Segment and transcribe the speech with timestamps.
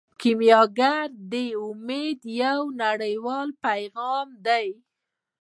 [0.19, 1.33] کیمیاګر د
[1.65, 4.67] امید یو نړیوال پیغام دی.